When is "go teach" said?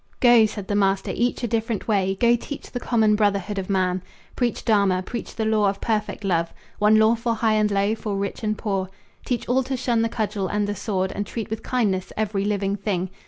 2.19-2.71